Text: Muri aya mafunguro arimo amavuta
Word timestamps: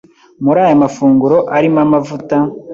Muri 0.43 0.59
aya 0.65 0.81
mafunguro 0.83 1.37
arimo 1.55 1.79
amavuta 1.85 2.37